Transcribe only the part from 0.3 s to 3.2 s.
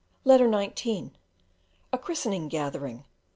XIX: A Christening gathering.